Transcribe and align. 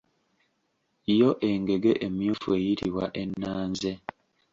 Yo 1.19 1.29
engege 1.49 1.91
emmyufu 2.05 2.47
eyitibwa 2.57 3.05
ennanze. 3.21 3.91